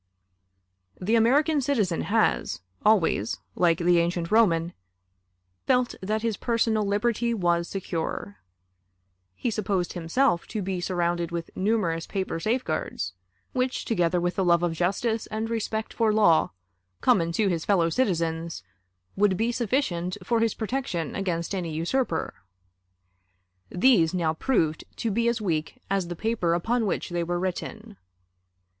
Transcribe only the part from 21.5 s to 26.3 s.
any usurper. These now proved to be as weak as the